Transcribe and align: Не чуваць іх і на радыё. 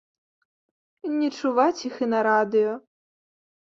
Не 1.19 1.29
чуваць 1.39 1.85
іх 1.91 1.95
і 2.07 2.11
на 2.17 2.25
радыё. 2.31 2.71